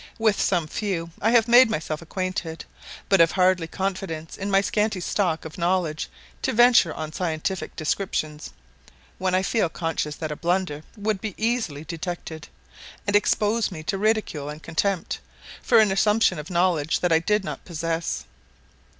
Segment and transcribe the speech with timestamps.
[0.17, 2.65] With some few I have made myself acquainted,
[3.07, 6.09] but have hardly confidence in my scanty stock of knowledge
[6.41, 8.49] to venture on scientific descriptions,
[9.19, 12.47] when I feel conscious that a blunder would be easily detected,
[13.05, 15.19] and expose me to ridicule and contempt,
[15.61, 18.25] for an assumption of knowledge that I did not possess.